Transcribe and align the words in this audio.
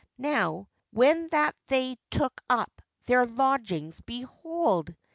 Now, 0.17 0.67
when 0.89 1.29
that 1.29 1.55
they 1.67 1.95
took 2.09 2.41
up 2.49 2.81
their 3.05 3.27
lodgings, 3.27 4.01
behold! 4.03 4.95